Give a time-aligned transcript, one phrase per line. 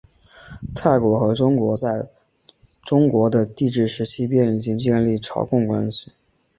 [0.73, 2.09] 泰国和中国在
[2.81, 6.11] 中国的帝制时期便已经建立朝贡关系。